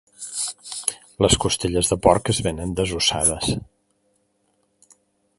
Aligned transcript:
Les 1.25 1.35
costelles 1.43 1.91
de 1.91 1.97
porc 2.05 2.31
es 2.33 2.39
venen 2.47 2.73
desossades. 2.79 3.51